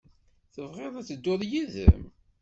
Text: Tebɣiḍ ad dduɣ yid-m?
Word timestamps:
Tebɣiḍ 0.53 0.93
ad 0.97 1.07
dduɣ 1.15 1.41
yid-m? 1.49 2.01